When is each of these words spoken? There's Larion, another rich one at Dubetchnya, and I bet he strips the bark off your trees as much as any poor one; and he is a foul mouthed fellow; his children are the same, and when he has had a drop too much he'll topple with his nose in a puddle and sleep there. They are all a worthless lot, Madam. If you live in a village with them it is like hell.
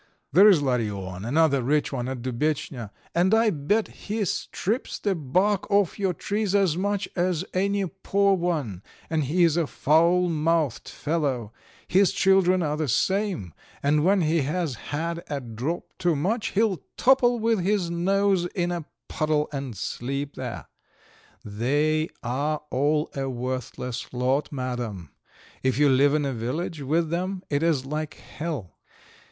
There's 0.33 0.63
Larion, 0.63 1.23
another 1.27 1.61
rich 1.61 1.93
one 1.93 2.07
at 2.09 2.23
Dubetchnya, 2.23 2.89
and 3.13 3.35
I 3.35 3.51
bet 3.51 3.87
he 3.89 4.25
strips 4.25 4.97
the 4.97 5.13
bark 5.13 5.69
off 5.69 5.99
your 5.99 6.15
trees 6.15 6.55
as 6.55 6.75
much 6.75 7.07
as 7.15 7.45
any 7.53 7.85
poor 7.85 8.33
one; 8.33 8.81
and 9.11 9.25
he 9.25 9.43
is 9.43 9.57
a 9.57 9.67
foul 9.67 10.27
mouthed 10.27 10.89
fellow; 10.89 11.53
his 11.87 12.11
children 12.13 12.63
are 12.63 12.77
the 12.77 12.87
same, 12.87 13.53
and 13.83 14.03
when 14.03 14.21
he 14.21 14.41
has 14.41 14.73
had 14.89 15.23
a 15.29 15.39
drop 15.39 15.83
too 15.99 16.15
much 16.15 16.53
he'll 16.53 16.81
topple 16.97 17.37
with 17.37 17.59
his 17.59 17.91
nose 17.91 18.47
in 18.55 18.71
a 18.71 18.85
puddle 19.07 19.49
and 19.53 19.77
sleep 19.77 20.33
there. 20.33 20.65
They 21.45 22.09
are 22.23 22.63
all 22.71 23.11
a 23.13 23.29
worthless 23.29 24.11
lot, 24.11 24.51
Madam. 24.51 25.11
If 25.61 25.77
you 25.77 25.89
live 25.89 26.15
in 26.15 26.25
a 26.25 26.33
village 26.33 26.81
with 26.81 27.11
them 27.11 27.43
it 27.51 27.61
is 27.61 27.85
like 27.85 28.15
hell. 28.15 28.79